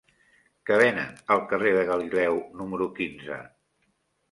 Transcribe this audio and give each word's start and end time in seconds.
Què 0.69 0.77
venen 0.81 1.19
al 1.35 1.43
carrer 1.51 1.75
de 1.77 1.85
Galileu 1.91 2.41
número 2.63 2.91
quinze? 2.99 3.41